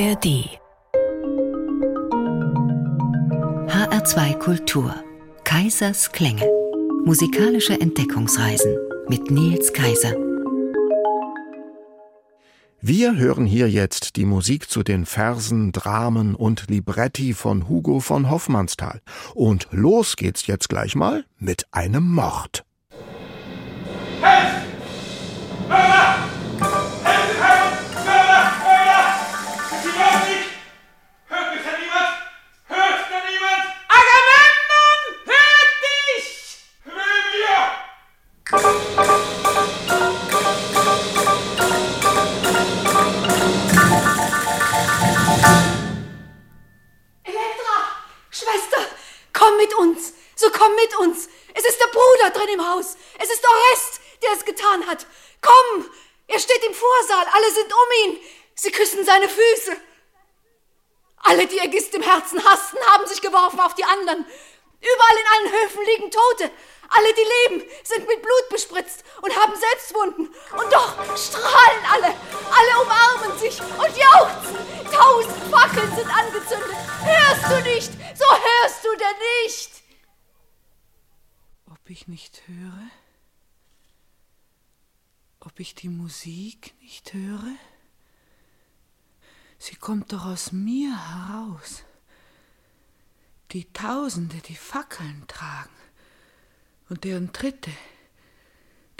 [0.00, 0.48] ARD
[3.68, 4.94] HR2 Kultur.
[5.44, 6.48] Kaisers Klänge.
[7.04, 8.78] Musikalische Entdeckungsreisen
[9.08, 10.14] mit Nils Kaiser.
[12.80, 18.30] Wir hören hier jetzt die Musik zu den Versen, Dramen und Libretti von Hugo von
[18.30, 19.02] Hoffmannsthal.
[19.34, 22.64] Und los geht's jetzt gleich mal mit einem Mord.
[59.10, 59.76] Seine Füße.
[61.22, 64.24] Alle, die Ägist im Herzen hassten, haben sich geworfen auf die anderen.
[64.80, 66.50] Überall in allen Höfen liegen Tote.
[66.88, 70.34] Alle, die leben, sind mit Blut bespritzt und haben Selbstwunden.
[70.52, 72.14] Und doch strahlen alle.
[72.58, 74.56] Alle umarmen sich und jauchzen.
[74.90, 76.76] Tausend Fackeln sind angezündet.
[77.04, 77.92] Hörst du nicht?
[78.16, 79.69] So hörst du denn nicht.
[81.90, 82.90] Ob ich nicht höre?
[85.40, 87.56] Ob ich die Musik nicht höre?
[89.58, 91.82] Sie kommt doch aus mir heraus.
[93.50, 95.74] Die Tausende, die Fackeln tragen
[96.90, 97.72] und deren Tritte,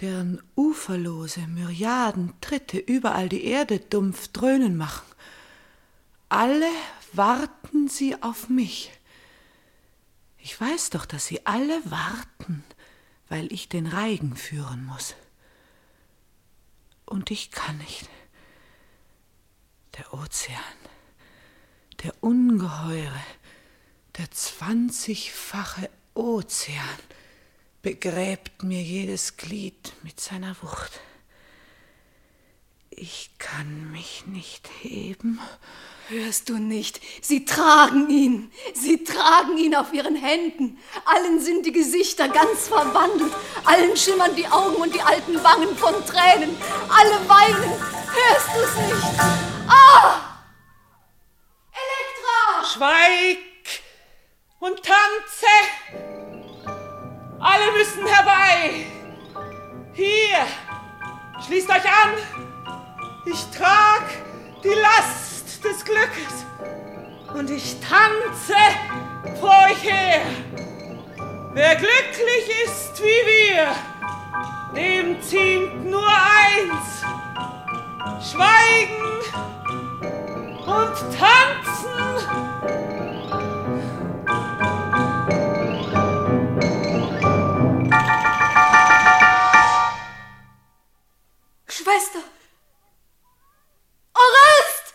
[0.00, 5.06] deren uferlose Myriaden Tritte überall die Erde dumpf dröhnen machen.
[6.28, 6.72] Alle
[7.12, 8.90] warten sie auf mich.
[10.38, 12.64] Ich weiß doch, dass sie alle warten,
[13.30, 15.14] weil ich den Reigen führen muss.
[17.06, 18.10] Und ich kann nicht.
[19.96, 20.58] Der Ozean,
[22.02, 23.24] der ungeheure,
[24.18, 26.98] der zwanzigfache Ozean
[27.82, 31.00] begräbt mir jedes Glied mit seiner Wucht.
[33.02, 35.40] Ich kann mich nicht heben.
[36.08, 37.00] Hörst du nicht?
[37.22, 38.52] Sie tragen ihn.
[38.74, 40.78] Sie tragen ihn auf ihren Händen.
[41.06, 43.32] Allen sind die Gesichter ganz verwandelt.
[43.64, 46.54] Allen schimmern die Augen und die alten Wangen von Tränen.
[46.90, 47.70] Alle weinen.
[47.72, 49.18] Hörst du's nicht?
[49.66, 50.42] Ah!
[51.72, 52.66] Elektra!
[52.70, 53.38] Schweig
[54.58, 55.46] und tanze!
[57.40, 58.84] Alle müssen herbei!
[59.94, 60.46] Hier!
[61.46, 62.49] Schließt euch an!
[63.32, 64.08] Ich trag
[64.64, 66.44] die Last des Glückes
[67.32, 68.56] und ich tanze
[69.38, 70.22] vor euch her.
[71.52, 73.72] Wer glücklich ist wie wir,
[74.74, 77.04] dem ziemt nur eins:
[78.32, 79.20] Schweigen
[80.66, 82.00] und tanzen.
[91.68, 92.39] Schwester!
[94.22, 94.94] Orest!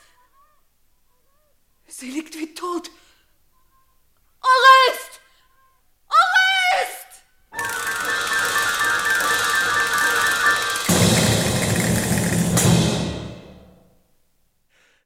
[1.88, 2.90] Sie liegt wie tot.
[4.41, 5.16] Orest!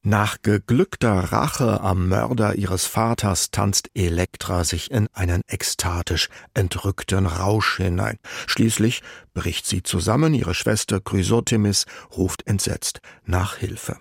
[0.01, 7.77] Nach geglückter Rache am Mörder ihres Vaters tanzt Elektra sich in einen ekstatisch entrückten Rausch
[7.77, 8.17] hinein.
[8.47, 9.03] Schließlich
[9.35, 11.85] bricht sie zusammen, ihre Schwester Chrysothemis
[12.17, 13.97] ruft entsetzt nach Hilfe.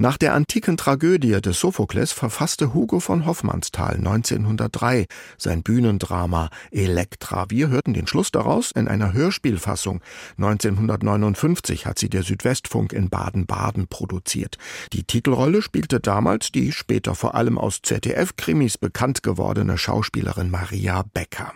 [0.00, 7.46] Nach der antiken Tragödie des Sophokles verfasste Hugo von Hoffmannsthal 1903 sein Bühnendrama Elektra.
[7.48, 10.00] Wir hörten den Schluss daraus in einer Hörspielfassung.
[10.36, 14.56] 1959 hat sie der Südwestfunk in Baden-Baden produziert.
[14.92, 21.54] Die Titelrolle spielte damals die später vor allem aus ZDF-Krimis bekannt gewordene Schauspielerin Maria Becker.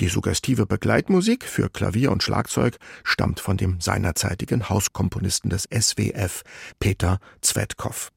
[0.00, 6.42] Die suggestive Begleitmusik für Klavier und Schlagzeug stammt von dem seinerzeitigen Hauskomponisten des SWF,
[6.78, 8.10] Peter Zwetkopf.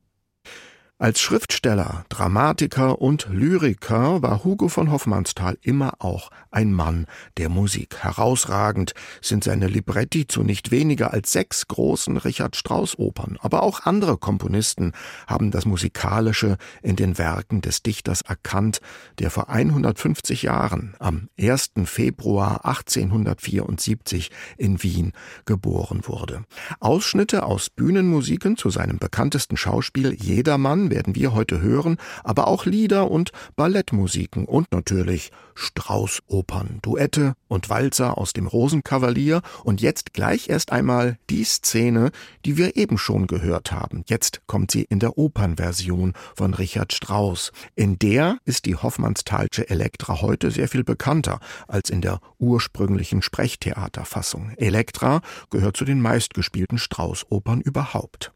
[0.99, 7.05] Als Schriftsteller, Dramatiker und Lyriker war Hugo von Hoffmannsthal immer auch ein Mann
[7.37, 7.97] der Musik.
[7.99, 13.37] Herausragend sind seine Libretti zu nicht weniger als sechs großen Richard Strauss Opern.
[13.41, 14.93] Aber auch andere Komponisten
[15.27, 18.79] haben das Musikalische in den Werken des Dichters erkannt,
[19.19, 21.73] der vor 150 Jahren am 1.
[21.85, 25.11] Februar 1874 in Wien
[25.45, 26.41] geboren wurde.
[26.79, 32.65] Ausschnitte aus Bühnenmusiken zu seinem bekanntesten Schauspiel Jedermann Opern werden wir heute hören, aber auch
[32.65, 40.49] Lieder und Ballettmusiken und natürlich Straußopern, Duette und Walzer aus dem Rosenkavalier und jetzt gleich
[40.49, 42.11] erst einmal die Szene,
[42.45, 44.03] die wir eben schon gehört haben.
[44.07, 47.51] Jetzt kommt sie in der Opernversion von Richard Strauss.
[47.75, 54.51] In der ist die Hoffmannstalsche Elektra heute sehr viel bekannter als in der ursprünglichen Sprechtheaterfassung.
[54.57, 58.31] Elektra gehört zu den meistgespielten Strauß-Opern überhaupt.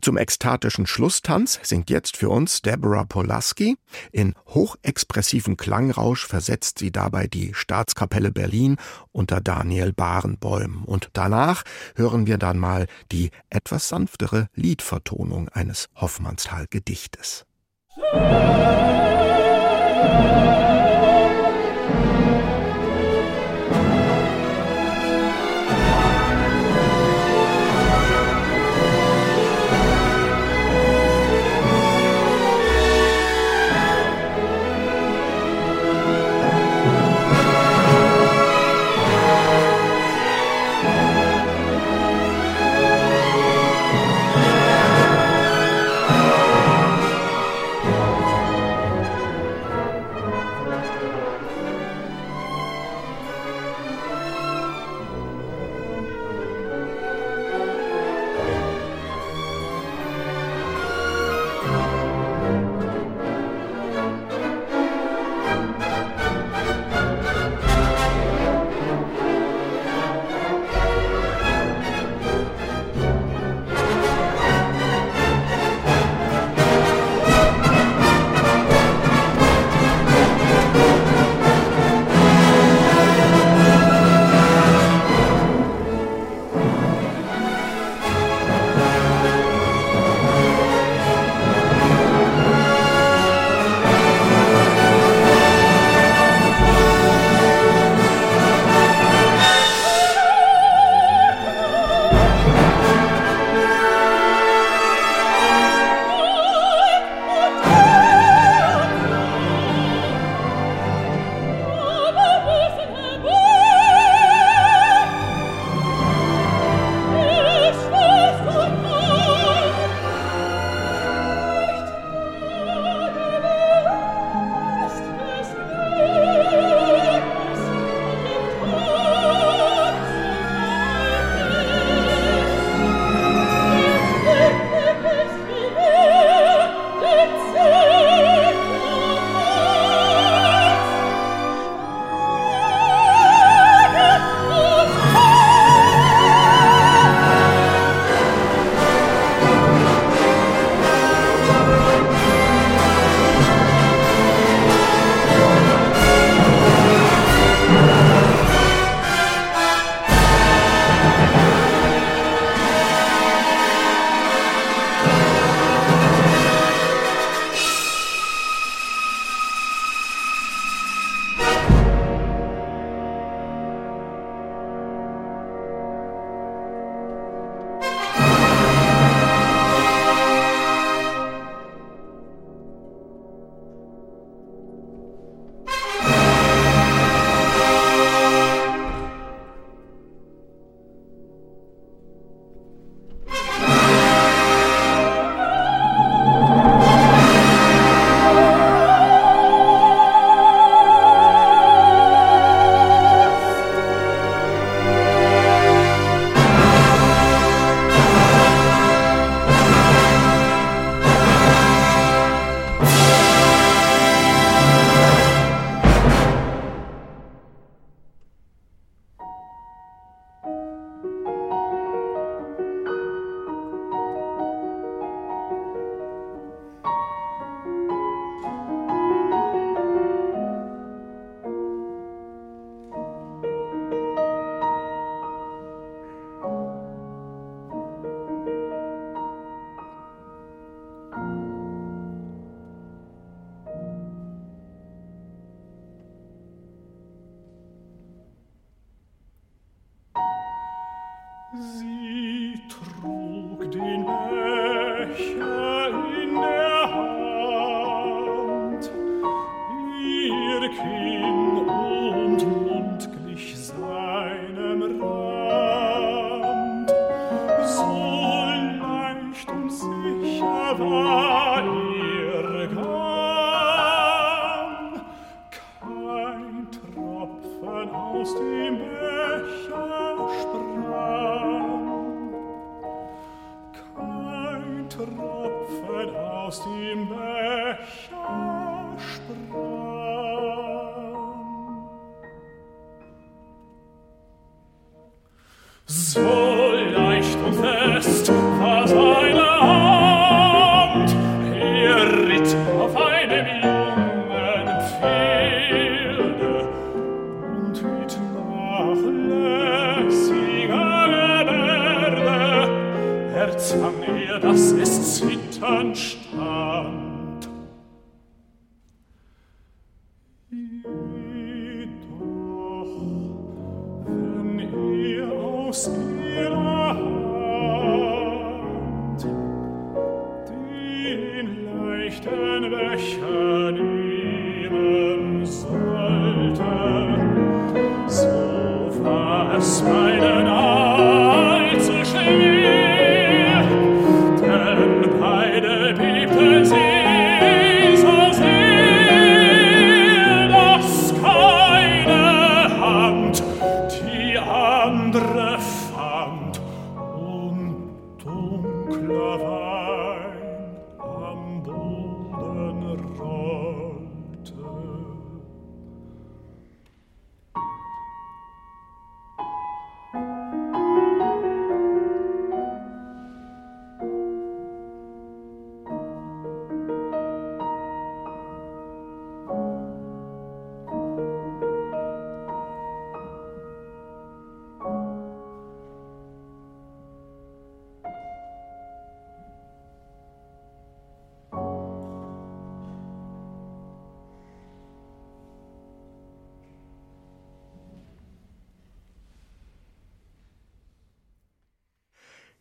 [0.00, 3.76] Zum ekstatischen Schlusstanz singt jetzt für uns Deborah Polaski.
[4.12, 8.76] In hochexpressiven Klangrausch versetzt sie dabei die Staatskapelle Berlin
[9.12, 10.84] unter Daniel Barenbäum.
[10.84, 11.64] Und danach
[11.96, 17.44] hören wir dann mal die etwas sanftere Liedvertonung eines Hoffmannsthal-Gedichtes.
[17.96, 18.58] Musik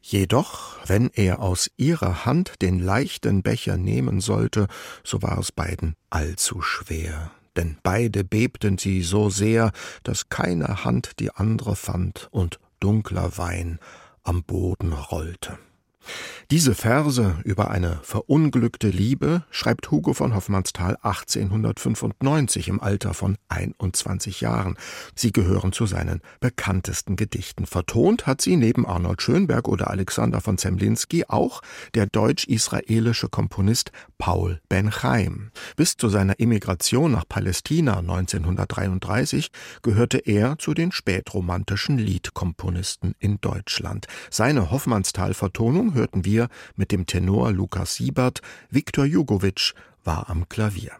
[0.10, 4.68] Jedoch, wenn er aus ihrer Hand den leichten Becher nehmen sollte,
[5.04, 7.32] so war es beiden allzu schwer.
[7.58, 9.74] Denn beide bebten sie so sehr,
[10.04, 13.80] dass keine Hand die andere fand und dunkler Wein
[14.24, 15.58] am Boden rollte.
[16.50, 24.40] Diese Verse über eine verunglückte Liebe schreibt Hugo von Hoffmannsthal 1895 im Alter von 21
[24.40, 24.78] Jahren.
[25.14, 27.66] Sie gehören zu seinen bekanntesten Gedichten.
[27.66, 31.62] Vertont hat sie neben Arnold Schönberg oder Alexander von Zemlinski auch
[31.96, 35.52] der deutsch-israelische Komponist Paul Ben-Chaim.
[35.76, 44.08] Bis zu seiner Emigration nach Palästina 1933 gehörte er zu den spätromantischen Liedkomponisten in Deutschland.
[44.30, 48.40] Seine Hoffmannsthal-Vertonung hörten wir mit dem Tenor Lukas Siebert,
[48.70, 49.74] Viktor Jugowitsch
[50.06, 50.94] war am Klavier.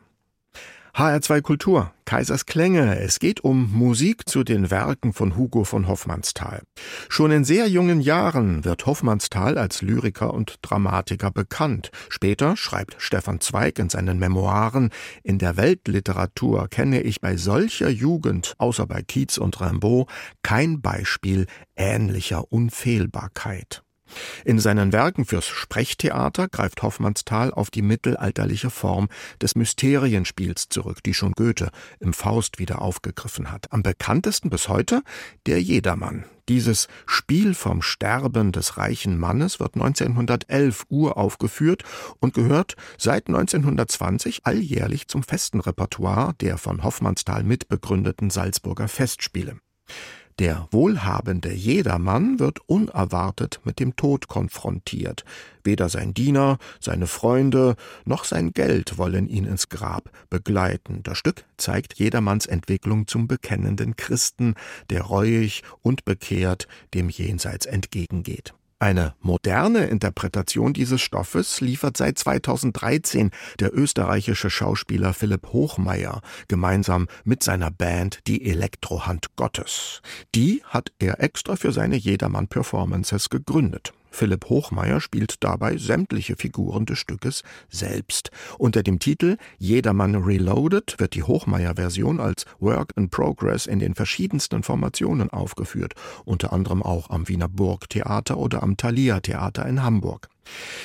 [0.98, 3.00] HR2 Kultur, Kaisers Klänge.
[3.00, 6.64] Es geht um Musik zu den Werken von Hugo von Hoffmannsthal.
[7.08, 11.92] Schon in sehr jungen Jahren wird Hoffmannsthal als Lyriker und Dramatiker bekannt.
[12.10, 14.90] Später schreibt Stefan Zweig in seinen Memoiren,
[15.22, 20.10] in der Weltliteratur kenne ich bei solcher Jugend, außer bei Keats und Rimbaud,
[20.42, 23.84] kein Beispiel ähnlicher Unfehlbarkeit.
[24.46, 29.10] In seinen Werken fürs Sprechtheater greift Hoffmannsthal auf die mittelalterliche Form
[29.42, 33.72] des Mysterienspiels zurück, die schon Goethe im Faust wieder aufgegriffen hat.
[33.72, 35.02] Am bekanntesten bis heute
[35.46, 36.26] der Jedermann.
[36.50, 41.84] Dieses Spiel vom Sterben des reichen Mannes wird 1911 uraufgeführt
[42.20, 49.58] und gehört seit 1920 alljährlich zum festen Repertoire der von Hoffmannsthal mitbegründeten Salzburger Festspiele.
[50.40, 55.26] Der wohlhabende Jedermann wird unerwartet mit dem Tod konfrontiert.
[55.64, 57.76] Weder sein Diener, seine Freunde
[58.06, 61.02] noch sein Geld wollen ihn ins Grab begleiten.
[61.02, 64.54] Das Stück zeigt Jedermanns Entwicklung zum bekennenden Christen,
[64.92, 68.54] der reuig und bekehrt dem Jenseits entgegengeht.
[68.80, 77.42] Eine moderne Interpretation dieses Stoffes liefert seit 2013 der österreichische Schauspieler Philipp Hochmeier gemeinsam mit
[77.42, 80.04] seiner Band Die Elektrohand Gottes.
[80.36, 83.94] Die hat er extra für seine Jedermann-Performances gegründet.
[84.18, 88.32] Philipp Hochmeier spielt dabei sämtliche Figuren des Stückes selbst.
[88.58, 94.64] Unter dem Titel Jedermann Reloaded wird die Hochmeier-Version als Work in Progress in den verschiedensten
[94.64, 95.94] Formationen aufgeführt,
[96.26, 100.30] unter anderem auch am Wiener Burgtheater oder am Thalia Theater in Hamburg.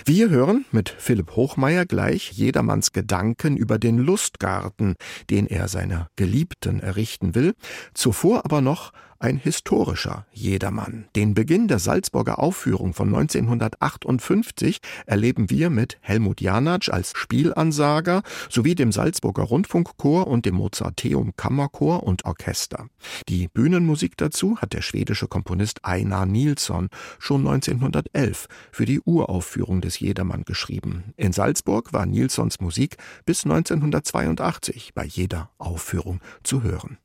[0.05, 4.97] Wir hören mit Philipp Hochmeier gleich jedermanns Gedanken über den Lustgarten,
[5.31, 7.55] den er seiner Geliebten errichten will,
[7.95, 11.05] zuvor aber noch Ein historischer Jedermann.
[11.15, 18.75] Den Beginn der Salzburger Aufführung von 1958 erleben wir mit Helmut Janatsch als Spielansager sowie
[18.75, 22.89] dem Salzburger Rundfunkchor und dem Mozarteum Kammerchor und Orchester.
[23.29, 26.89] Die Bühnenmusik dazu hat der schwedische Komponist Einar Nilsson
[27.21, 31.15] schon 1911 für die Uraufführung des Jedermann geschrieben.
[31.17, 36.99] In Salzburg war Nilssons Musik bis 1982 bei jeder Aufführung zu hören.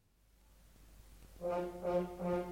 [1.97, 2.46] Thank you.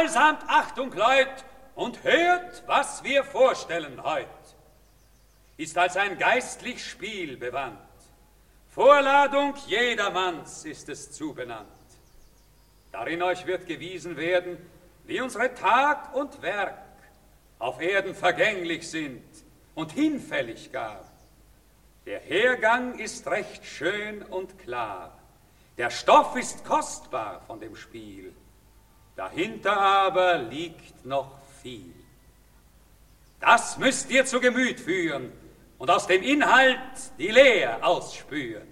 [0.00, 4.26] Allesamt Achtung, Leut, und hört, was wir vorstellen heut.
[5.58, 7.76] Ist als ein geistlich Spiel bewandt.
[8.70, 11.68] Vorladung jedermanns ist es zubenannt.
[12.92, 14.56] Darin euch wird gewiesen werden,
[15.04, 16.78] wie unsere Tat und Werk
[17.58, 19.22] auf Erden vergänglich sind
[19.74, 21.04] und hinfällig gar.
[22.06, 25.18] Der Hergang ist recht schön und klar.
[25.76, 28.34] Der Stoff ist kostbar von dem Spiel.
[29.16, 31.92] Dahinter aber liegt noch viel.
[33.40, 35.32] Das müsst ihr zu Gemüt führen
[35.78, 36.78] und aus dem Inhalt
[37.18, 38.68] die Lehr ausspüren.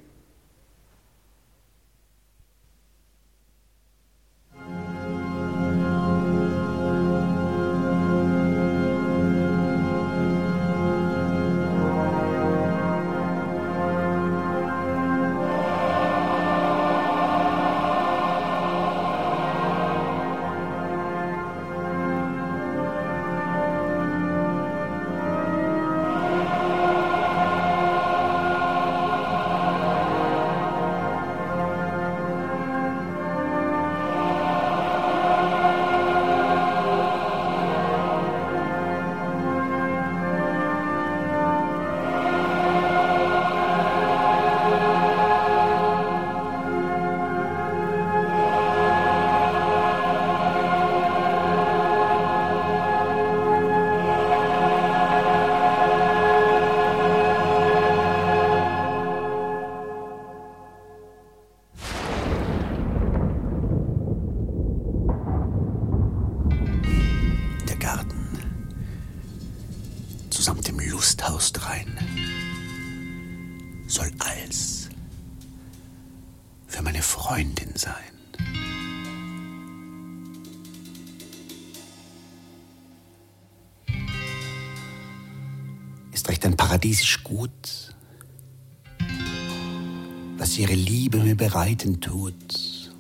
[91.69, 92.91] Bereiten tut.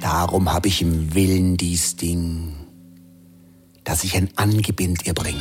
[0.00, 2.52] Darum habe ich im Willen dies Ding,
[3.82, 5.34] dass ich ein Angebind ihr bring.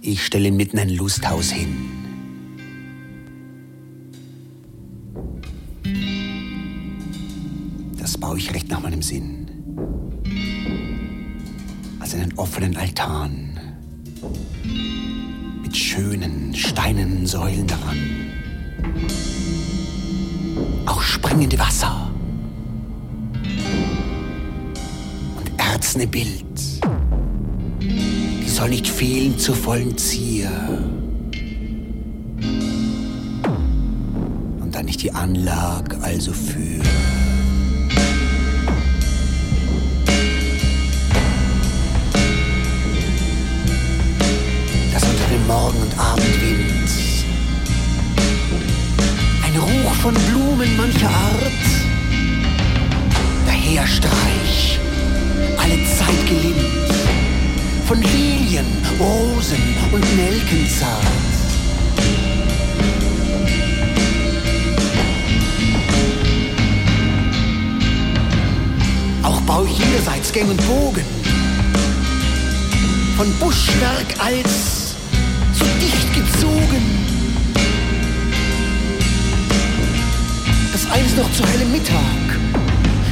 [0.00, 1.76] Ich stelle mitten ein Lusthaus hin.
[7.98, 9.42] Das baue ich recht nach meinem Sinn
[12.14, 13.51] einen offenen Altan
[15.92, 17.98] schönen steinernen Säulen daran.
[20.86, 22.10] Auch springende Wasser
[25.36, 26.80] und erzne Bild,
[27.82, 30.50] die soll nicht fehlen zur vollen Zier.
[34.60, 36.80] Und dann nicht die Anlage also für
[45.46, 46.90] Morgen- und Abendwind.
[49.44, 51.52] Ein Ruch von Blumen mancher Art,
[53.46, 54.78] daher Streich,
[55.58, 56.92] alle Zeit gelingt.
[57.86, 58.66] Von Lilien,
[58.98, 61.02] Rosen und Nelken zart.
[69.22, 71.04] Auch Bauch jenseits Gängen Bogen,
[73.16, 74.71] von Buschwerk als
[76.14, 76.82] gezogen.
[80.72, 82.22] Dass eins noch zu hellem Mittag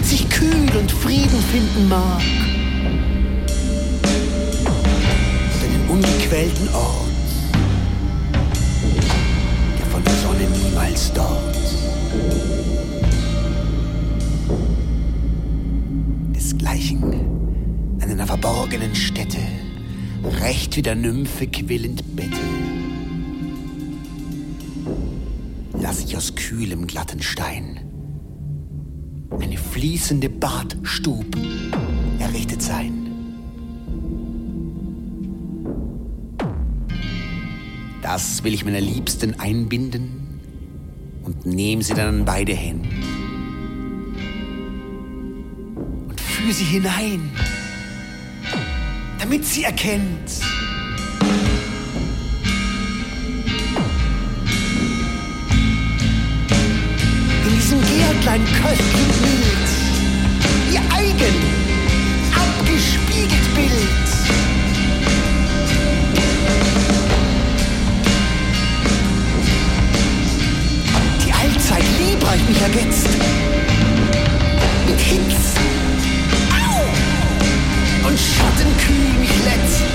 [0.02, 2.22] sich kühl und Frieden finden mag.
[5.54, 7.10] Und einen ungequälten Ort,
[9.78, 11.56] der von der Sonne niemals dort.
[16.34, 17.02] Desgleichen
[18.00, 19.38] an einer verborgenen Stätte,
[20.42, 22.69] recht wie der Nymphe quillend Bette.
[26.10, 27.80] Lass ich aus kühlem glatten Stein
[29.40, 31.24] eine fließende Badstub
[32.18, 33.12] errichtet sein.
[38.02, 40.40] Das will ich meiner Liebsten einbinden
[41.22, 42.88] und nehme sie dann an beide Hände
[46.08, 47.30] und führe sie hinein,
[49.20, 50.40] damit sie erkennt,
[58.20, 59.70] Gärtlein köstlich mild,
[60.72, 61.36] ihr eigen,
[62.34, 64.08] abgespiegelt Bild.
[71.24, 73.08] Die allzeit liebreich mich ergetzt,
[74.86, 75.54] mit Hitz,
[76.52, 79.90] au, und Schattenkühl mich letzt.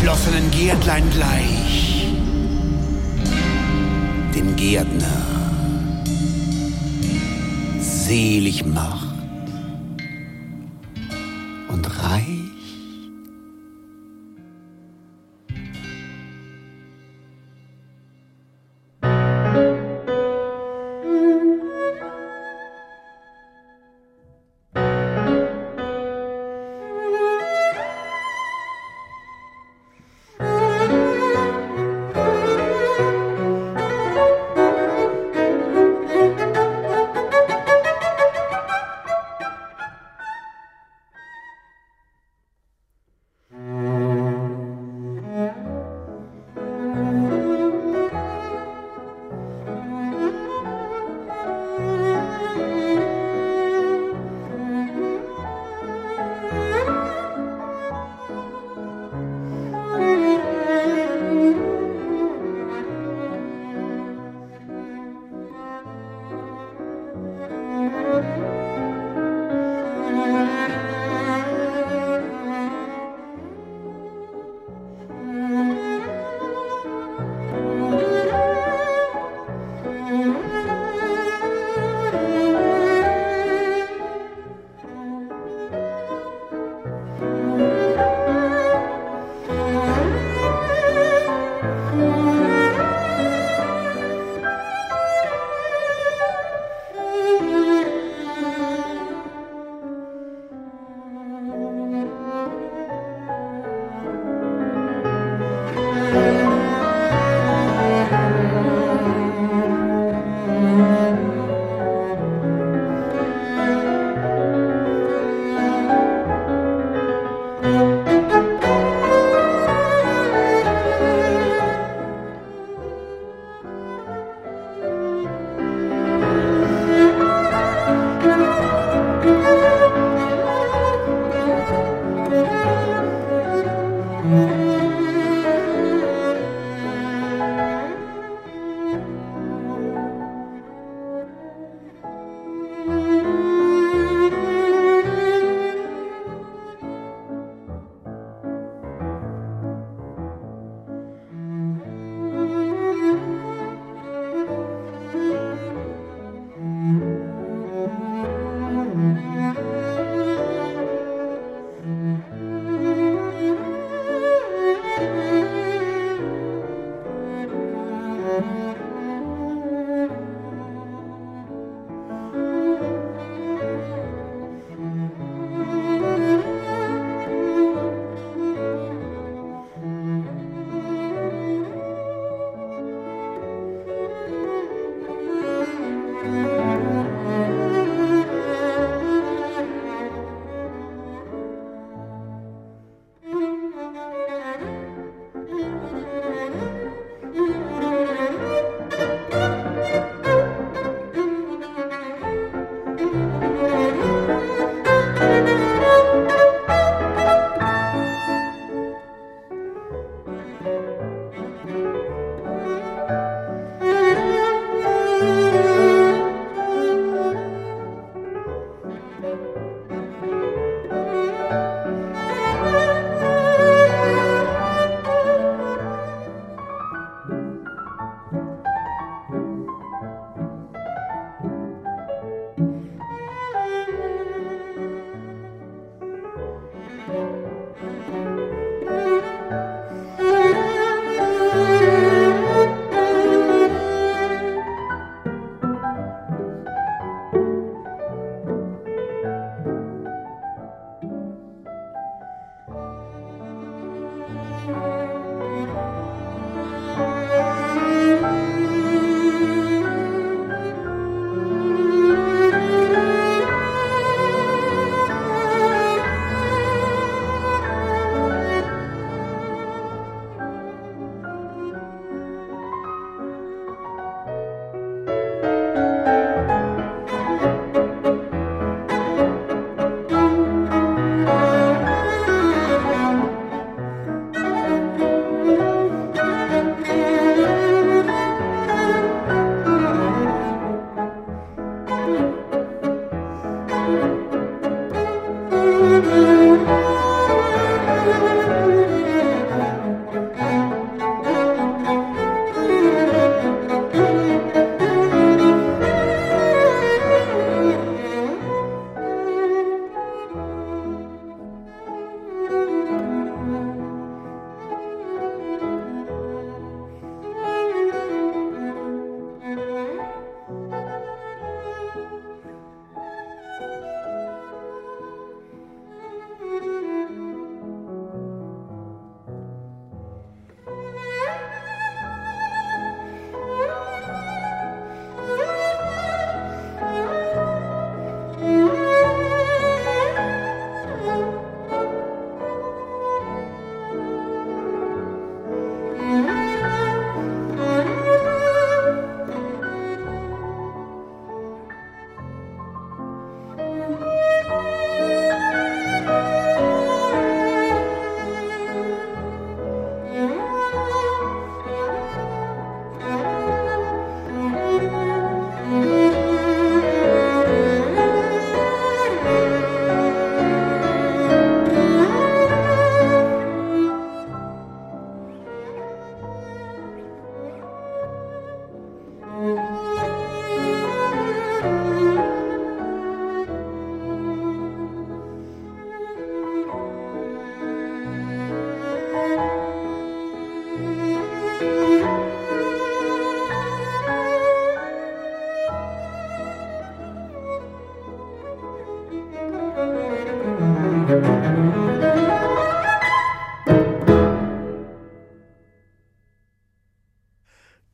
[0.00, 2.06] Einem verschlossenen Gärtlein gleich,
[4.34, 5.26] dem Gärtner
[7.80, 8.99] selig macht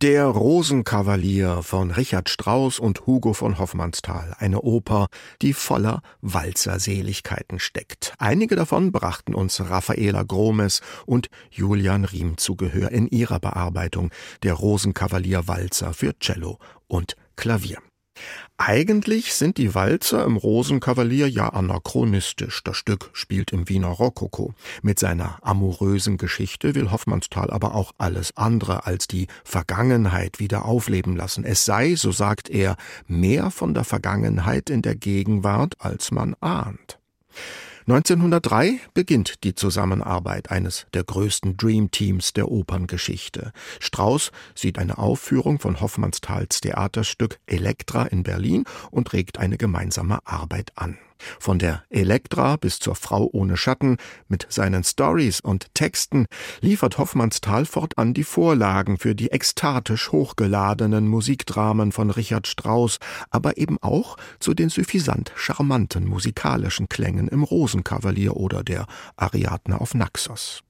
[0.06, 5.08] Der Rosenkavalier von Richard Strauss und Hugo von Hoffmannsthal, eine Oper,
[5.42, 8.14] die voller Walzerseligkeiten steckt.
[8.18, 14.12] Einige davon brachten uns Raffaela Gromes und Julian Riem zu Gehör in ihrer Bearbeitung
[14.44, 17.78] der Rosenkavalier Walzer für Cello und Klavier.
[18.58, 22.64] Eigentlich sind die Walzer im Rosenkavalier ja anachronistisch.
[22.64, 24.54] Das Stück spielt im Wiener Rokoko.
[24.82, 31.16] Mit seiner amorösen Geschichte will Hoffmannsthal aber auch alles andere als die Vergangenheit wieder aufleben
[31.16, 31.44] lassen.
[31.44, 32.76] Es sei, so sagt er,
[33.06, 36.98] mehr von der Vergangenheit in der Gegenwart, als man ahnt.
[37.88, 43.52] 1903 beginnt die Zusammenarbeit eines der größten Dreamteams der Operngeschichte.
[43.78, 50.72] Strauss sieht eine Aufführung von Hoffmannsthals Theaterstück Elektra in Berlin und regt eine gemeinsame Arbeit
[50.74, 50.98] an.
[51.38, 53.96] Von der Elektra bis zur Frau ohne Schatten
[54.28, 56.26] mit seinen Stories und Texten
[56.60, 62.98] liefert Hoffmannsthal fortan die Vorlagen für die ekstatisch hochgeladenen Musikdramen von Richard Strauss,
[63.30, 69.94] aber eben auch zu den suffisant charmanten musikalischen Klängen im Rosenkavalier oder der Ariadne auf
[69.94, 70.62] Naxos.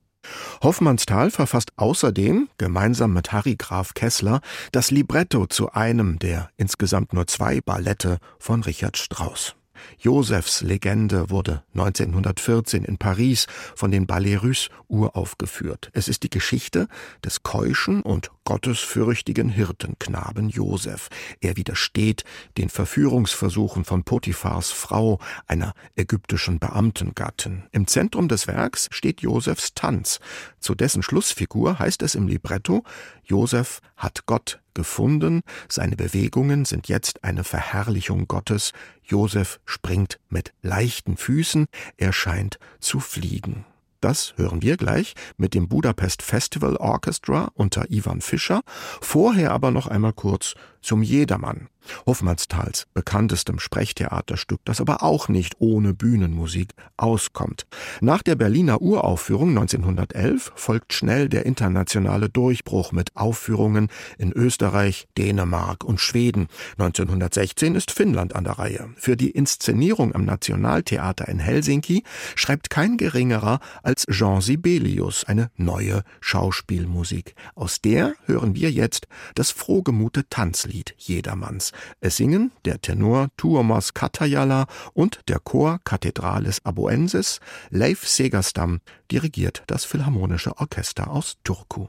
[0.63, 4.41] Hoffmannsthal verfasst außerdem, gemeinsam mit Harry Graf Kessler,
[4.73, 9.56] das Libretto zu einem der insgesamt nur zwei Ballette von Richard Strauss.
[9.99, 15.91] Josephs Legende wurde 1914 in Paris von den Ballets Russes uraufgeführt.
[15.93, 16.89] Es ist die Geschichte
[17.25, 21.09] des keuschen und gottesfürchtigen Hirtenknaben Joseph.
[21.41, 22.25] Er widersteht
[22.57, 27.65] den Verführungsversuchen von Potiphars Frau, einer ägyptischen Beamtengattin.
[27.73, 30.21] Im Zentrum des Werks steht Josephs Tanz.
[30.61, 32.85] Zu dessen Schlussfigur heißt es im Libretto,
[33.25, 41.17] Joseph hat Gott gefunden, seine Bewegungen sind jetzt eine Verherrlichung Gottes, Joseph springt mit leichten
[41.17, 43.65] Füßen, er scheint zu fliegen.
[44.01, 48.61] Das hören wir gleich mit dem Budapest Festival Orchestra unter Ivan Fischer,
[49.01, 50.55] vorher aber noch einmal kurz
[50.87, 51.69] zum Jedermann.
[52.05, 57.67] Hofmannsthals bekanntestem Sprechtheaterstück, das aber auch nicht ohne Bühnenmusik auskommt.
[58.01, 65.85] Nach der Berliner Uraufführung 1911 folgt schnell der internationale Durchbruch mit Aufführungen in Österreich, Dänemark
[65.85, 66.49] und Schweden.
[66.73, 68.91] 1916 ist Finnland an der Reihe.
[68.97, 72.03] Für die Inszenierung am Nationaltheater in Helsinki
[72.35, 77.35] schreibt kein geringerer als Jean Sibelius eine neue Schauspielmusik.
[77.55, 81.73] Aus der hören wir jetzt das frohgemute Tanzlied Jedermanns.
[82.01, 87.41] Es singen der Tenor Tuomas Katajala und der Chor Cathedralis Abuensis.
[87.71, 91.89] Leif Segerstam dirigiert das Philharmonische Orchester aus Turku.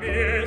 [0.00, 0.39] Mies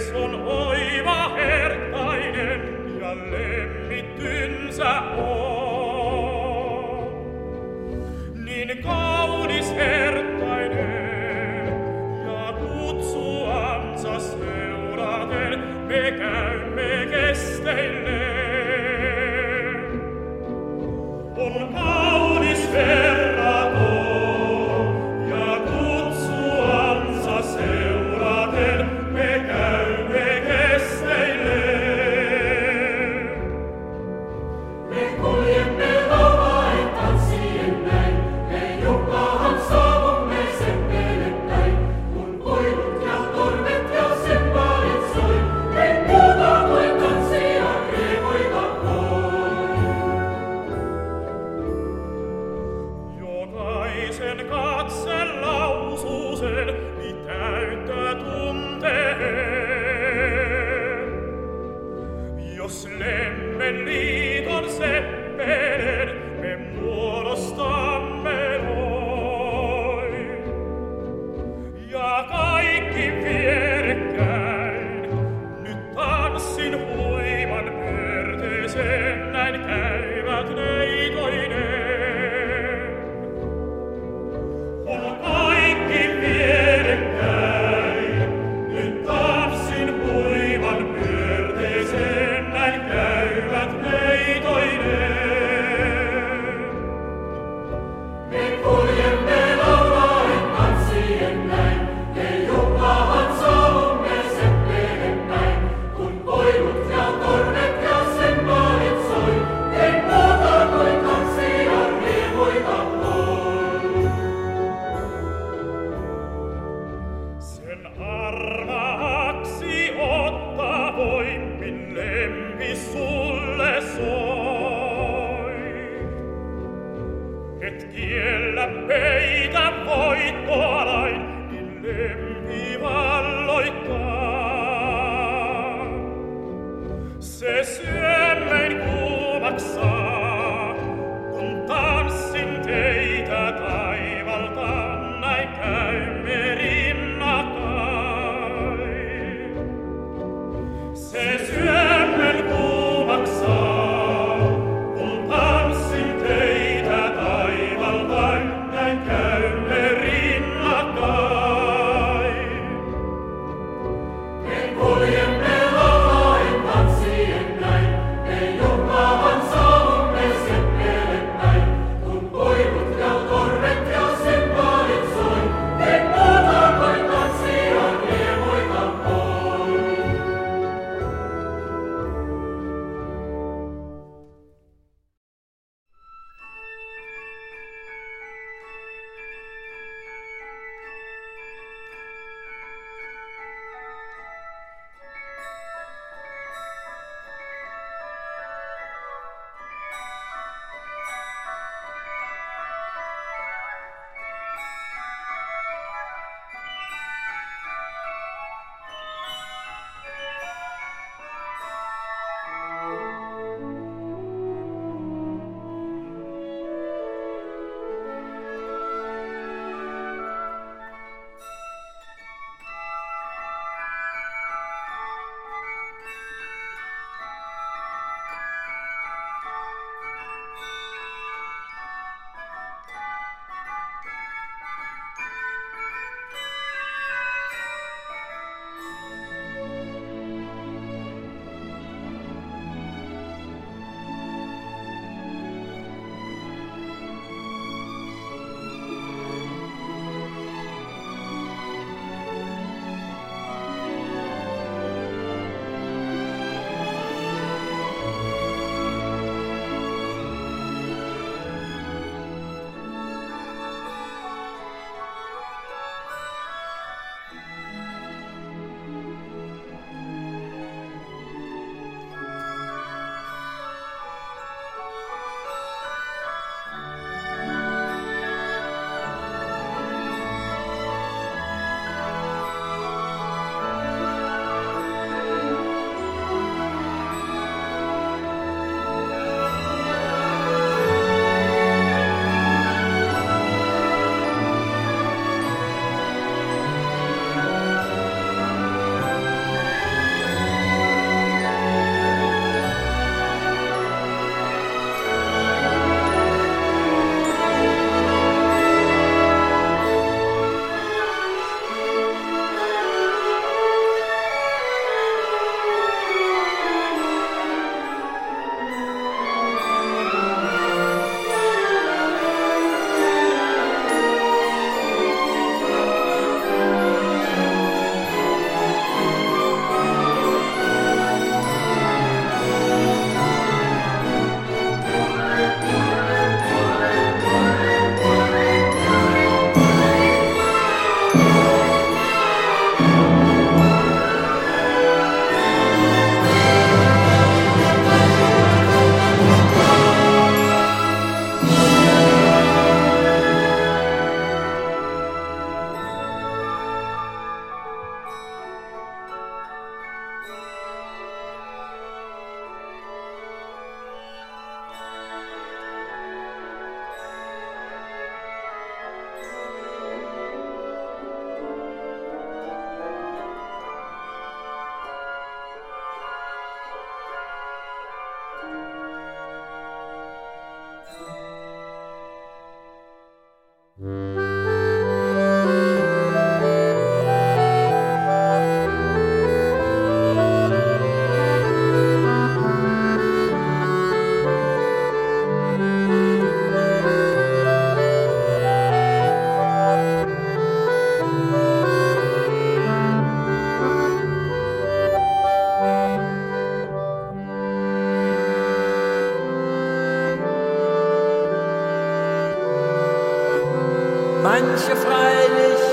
[414.34, 415.64] manche freilich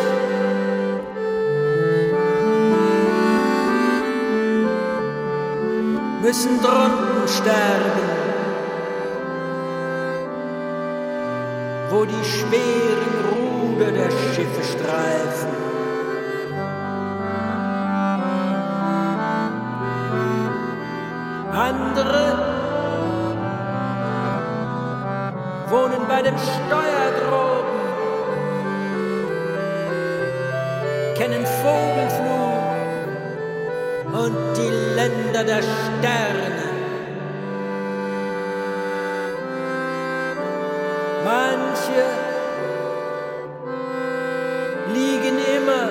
[6.20, 8.08] müssen drunten sterben,
[11.90, 15.54] wo die schweren Ruder der Schiffe streifen.
[21.52, 22.22] Andere
[25.70, 26.99] wohnen bei dem Steuer
[34.24, 36.68] und die Länder der Sterne.
[41.24, 42.04] Manche
[44.94, 45.86] liegen immer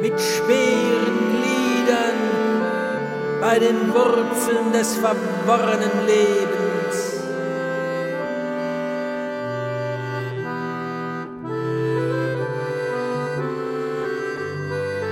[0.00, 2.18] mit schweren Gliedern
[3.40, 6.68] bei den Wurzeln des verworrenen Lebens.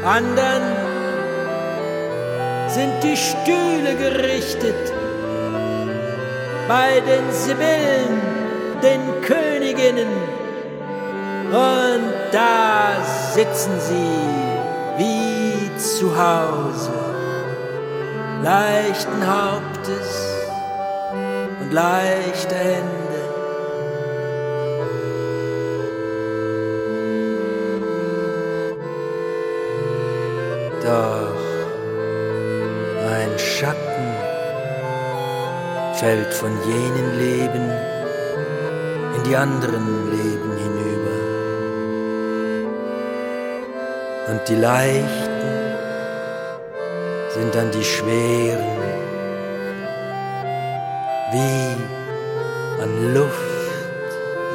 [0.05, 0.56] Andern
[2.77, 4.93] sind die Stühle gerichtet
[6.69, 8.21] bei den Sibyllen,
[8.83, 10.13] den Königinnen.
[11.51, 13.03] Und da
[13.33, 16.93] sitzen sie wie zu Hause,
[18.43, 20.11] leichten Hauptes
[21.61, 22.96] und leichter Hände.
[33.37, 34.15] Ein Schatten
[35.95, 37.71] fällt von jenen Leben
[39.17, 41.17] in die anderen Leben hinüber.
[44.29, 45.53] Und die Leichten
[47.35, 48.79] sind dann die Schweren,
[51.33, 53.71] wie an Luft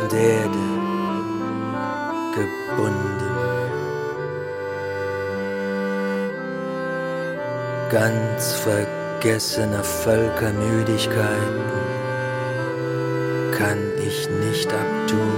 [0.01, 0.63] und Erde
[2.34, 3.11] gebunden.
[7.91, 11.61] Ganz vergessener Völkermüdigkeiten
[13.51, 15.33] kann ich nicht abtun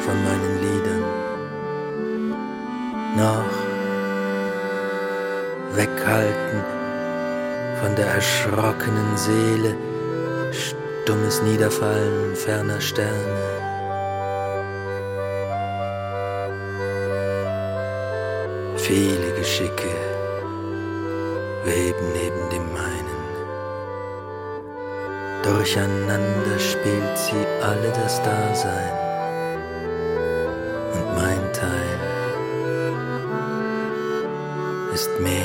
[0.00, 1.04] von meinen Liedern.
[3.16, 3.54] Noch
[5.76, 6.64] weghalten
[7.82, 9.76] von der erschrockenen Seele
[10.52, 13.12] stummes Niederfallen ferner Sterne.
[18.76, 19.90] Viele Geschicke
[21.64, 23.24] weben neben dem meinen.
[25.42, 28.92] Durcheinander spielt sie alle das Dasein.
[30.94, 31.98] Und mein Teil
[34.94, 35.43] ist mehr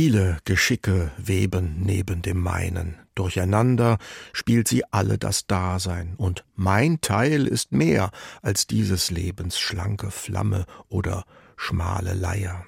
[0.00, 2.94] Viele Geschicke weben neben dem meinen.
[3.16, 3.98] Durcheinander
[4.32, 10.66] spielt sie alle das Dasein, und mein Teil ist mehr als dieses Lebens schlanke Flamme
[10.88, 11.24] oder
[11.56, 12.64] schmale Leier.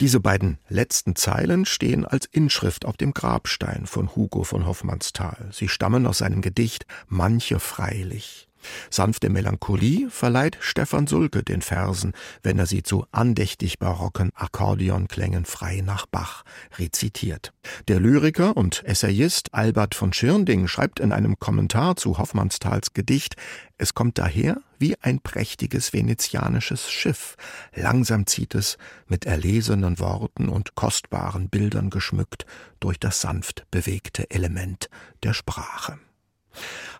[0.00, 5.50] Diese beiden letzten Zeilen stehen als Inschrift auf dem Grabstein von Hugo von Hoffmannsthal.
[5.52, 8.48] Sie stammen aus seinem Gedicht Manche freilich.
[8.90, 15.82] Sanfte Melancholie verleiht Stefan Sulke den Versen, wenn er sie zu andächtig barocken Akkordeonklängen frei
[15.84, 16.44] nach Bach
[16.78, 17.52] rezitiert.
[17.88, 23.36] Der Lyriker und Essayist Albert von Schirnding schreibt in einem Kommentar zu Hoffmannsthals Gedicht,
[23.78, 27.36] es kommt daher wie ein prächtiges venezianisches Schiff.
[27.74, 32.46] Langsam zieht es, mit erlesenen Worten und kostbaren Bildern geschmückt,
[32.80, 34.88] durch das sanft bewegte Element
[35.22, 35.98] der Sprache.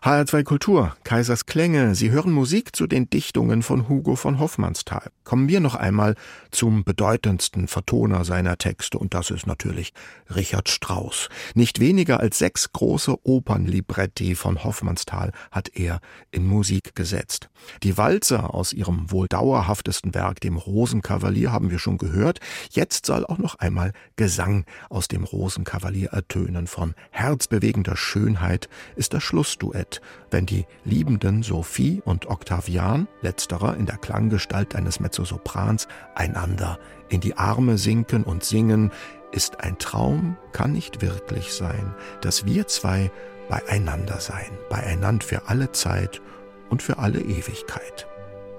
[0.03, 1.95] HR2 Kultur, Kaisers Klänge.
[1.95, 5.09] Sie hören Musik zu den Dichtungen von Hugo von Hoffmannsthal.
[5.23, 6.15] Kommen wir noch einmal
[6.51, 9.93] zum bedeutendsten Vertoner seiner Texte und das ist natürlich
[10.35, 11.29] Richard Strauss.
[11.55, 16.01] Nicht weniger als sechs große Opernlibretti von Hoffmannsthal hat er
[16.31, 17.49] in Musik gesetzt.
[17.81, 22.41] Die Walzer aus ihrem wohl dauerhaftesten Werk, dem Rosenkavalier, haben wir schon gehört.
[22.71, 26.67] Jetzt soll auch noch einmal Gesang aus dem Rosenkavalier ertönen.
[26.67, 29.92] Von herzbewegender Schönheit ist das Schlussduett,
[30.31, 36.79] wenn die Liebenden Sophie und Octavian, letzterer in der Klanggestalt eines Mezzosoprans, einander
[37.09, 38.91] in die Arme sinken und singen,
[39.31, 43.11] ist ein Traum, kann nicht wirklich sein, dass wir zwei
[43.49, 46.21] beieinander sein, beieinander für alle Zeit
[46.69, 48.07] und für alle Ewigkeit.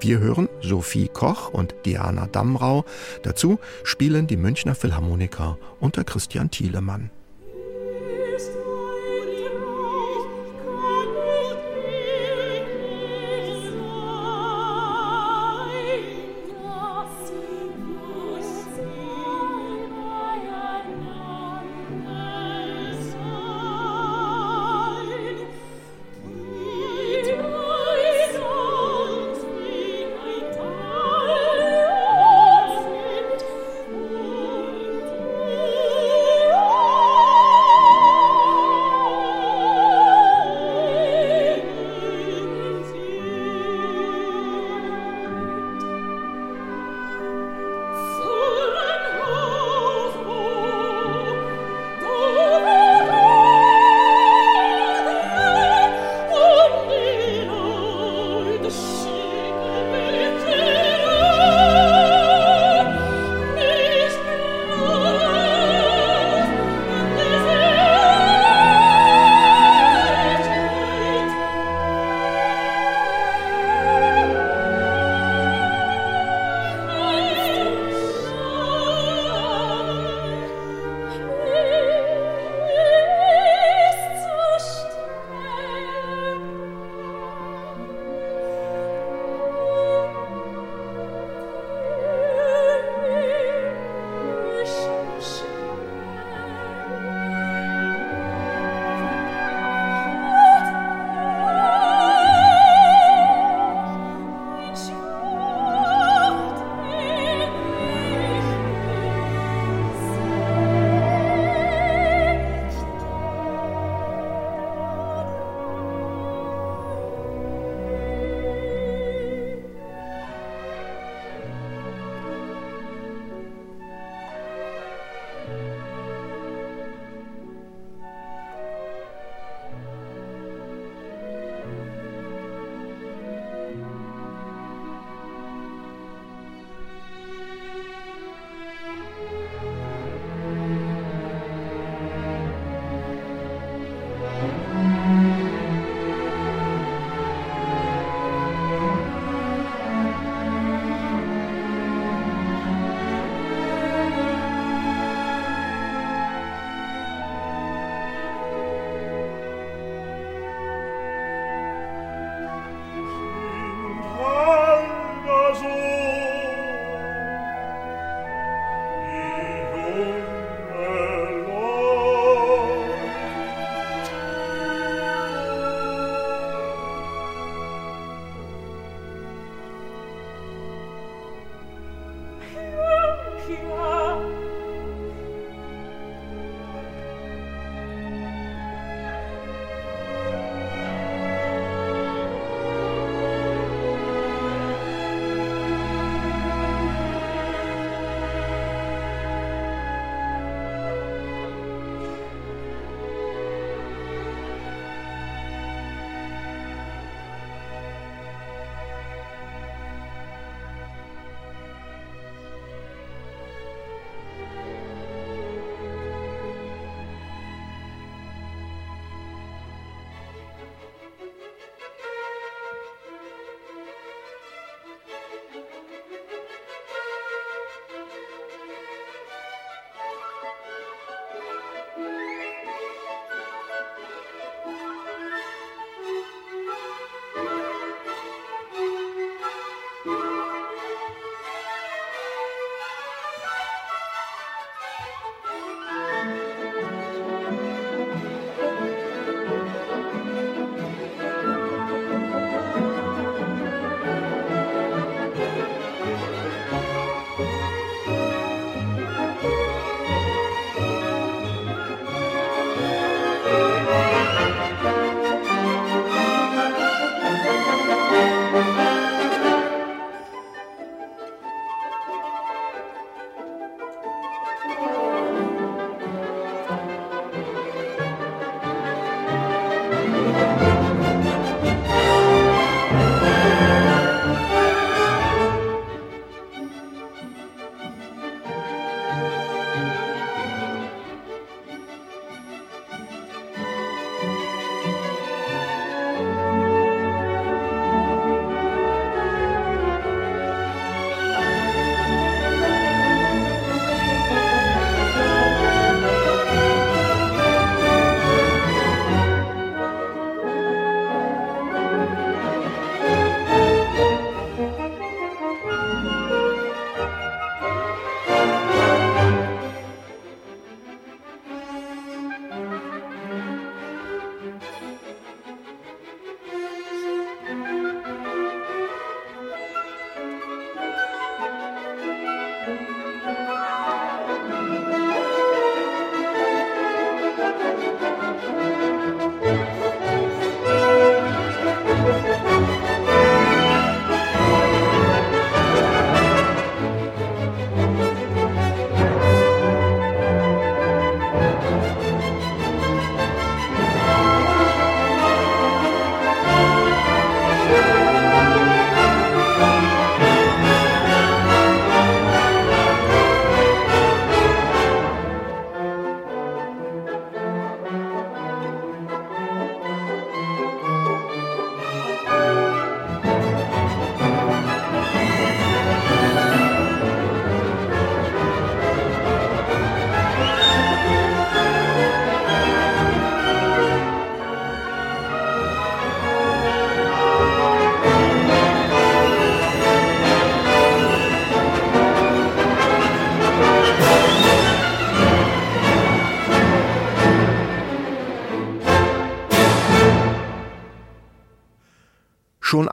[0.00, 2.84] Wir hören Sophie Koch und Diana Damrau.
[3.22, 7.10] Dazu spielen die Münchner Philharmoniker unter Christian Thielemann.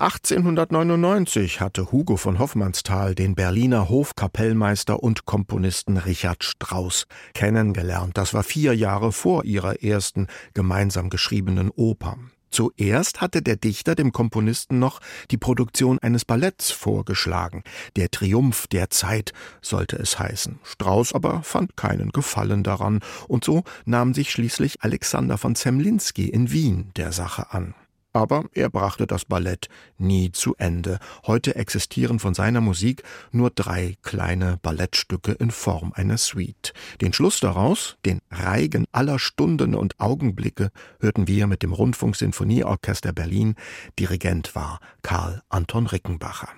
[0.01, 8.17] 1899 hatte Hugo von Hoffmannsthal den Berliner Hofkapellmeister und Komponisten Richard Strauss kennengelernt.
[8.17, 10.25] Das war vier Jahre vor ihrer ersten
[10.55, 12.17] gemeinsam geschriebenen Oper.
[12.49, 17.63] Zuerst hatte der Dichter dem Komponisten noch die Produktion eines Balletts vorgeschlagen.
[17.95, 20.57] Der Triumph der Zeit sollte es heißen.
[20.63, 26.51] Strauß aber fand keinen Gefallen daran, und so nahm sich schließlich Alexander von Zemlinski in
[26.51, 27.75] Wien der Sache an.
[28.13, 30.99] Aber er brachte das Ballett nie zu Ende.
[31.25, 36.73] Heute existieren von seiner Musik nur drei kleine Ballettstücke in Form einer Suite.
[36.99, 43.55] Den Schluss daraus, den Reigen aller Stunden und Augenblicke, hörten wir mit dem Rundfunksinfonieorchester Berlin.
[43.97, 46.49] Dirigent war Karl Anton Rickenbacher.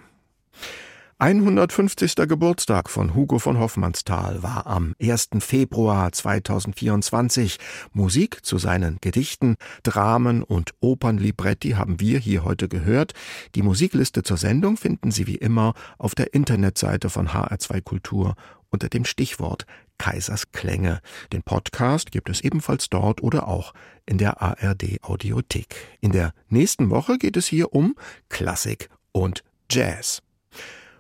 [1.20, 2.16] 150.
[2.28, 5.30] Geburtstag von Hugo von Hoffmannsthal war am 1.
[5.40, 7.58] Februar 2024.
[7.94, 13.14] Musik zu seinen Gedichten, Dramen und Opernlibretti haben wir hier heute gehört.
[13.56, 18.36] Die Musikliste zur Sendung finden Sie wie immer auf der Internetseite von HR2 Kultur
[18.70, 19.66] unter dem Stichwort
[20.00, 21.00] Kaisers Klänge.
[21.32, 23.74] Den Podcast gibt es ebenfalls dort oder auch
[24.06, 25.76] in der ARD Audiothek.
[26.02, 27.96] In der nächsten Woche geht es hier um
[28.30, 30.22] Klassik und Jazz.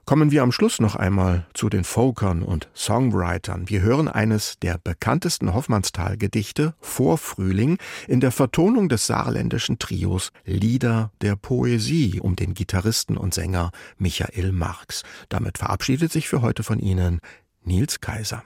[0.06, 3.70] Kommen wir am Schluss noch einmal zu den Folkers und Songwritern.
[3.70, 7.78] Wir hören eines der bekanntesten Hoffmannsthal-Gedichte, Vorfrühling,
[8.08, 14.52] in der Vertonung des saarländischen Trios Lieder der Poesie um den Gitarristen und Sänger Michael
[14.52, 15.04] Marx.
[15.30, 17.20] Damit verabschiedet sich für heute von Ihnen
[17.64, 18.44] Nils Kaiser.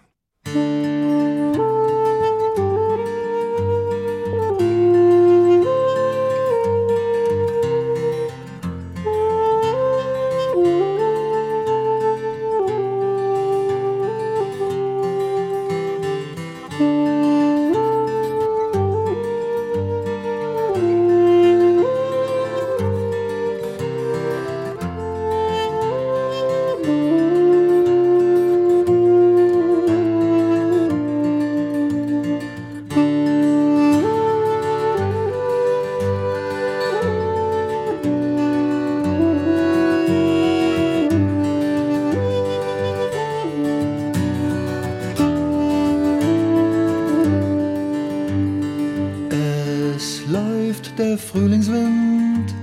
[51.17, 52.53] Frühlingswind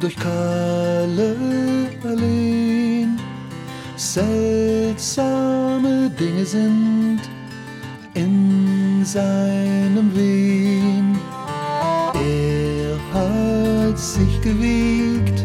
[0.00, 1.36] durch kahle
[2.04, 3.18] Alleen.
[3.96, 5.30] Seltsame
[6.18, 7.20] Dinge sind
[8.14, 11.18] in seinem Wehen.
[12.14, 15.44] Er hat sich gewiegt,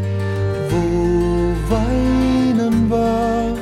[0.70, 3.54] wo Weinen war,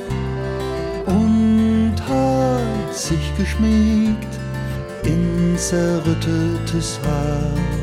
[1.08, 4.39] und hat sich geschmiegt
[5.04, 7.83] in zerrüttetes Haar.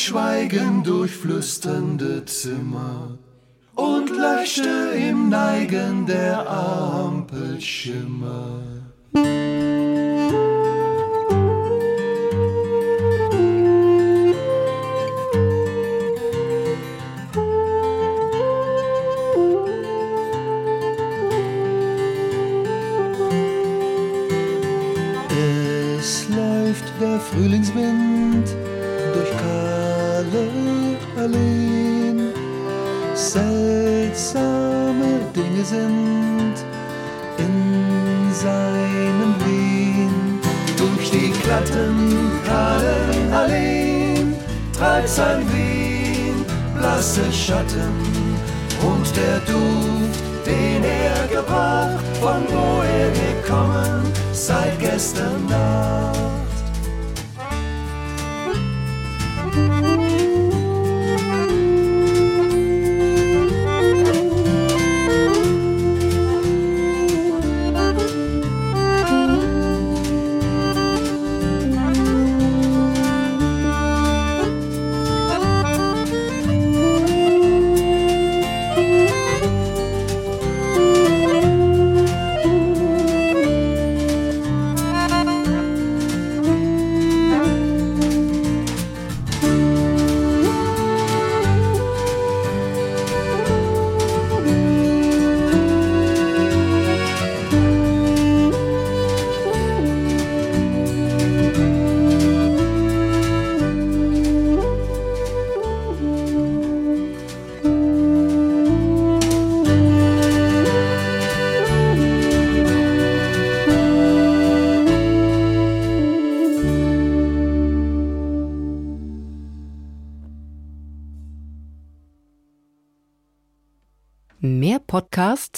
[0.00, 3.18] Schweigen durch flüsternde Zimmer
[3.74, 8.62] und löschte im Neigen der Ampelschimmer.
[30.30, 32.32] Kahle Alleen.
[33.14, 34.40] Seltsame
[35.34, 36.54] Dinge sind
[37.38, 40.40] in seinem Wien.
[40.76, 44.34] Durch die glatten, kahlen Alleen
[44.76, 46.44] treibt sein Wien
[46.76, 47.92] blasse Schatten
[48.82, 56.39] und der Duft, den er gebracht, von wo er gekommen, seit gestern Nacht.